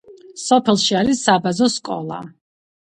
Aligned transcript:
სოფელში 0.43 0.97
არის 1.03 1.23
საბაზო 1.29 1.71
სკოლა. 1.79 2.21